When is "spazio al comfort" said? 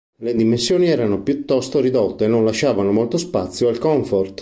3.19-4.39